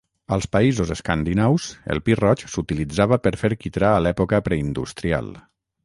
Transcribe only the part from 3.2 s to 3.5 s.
per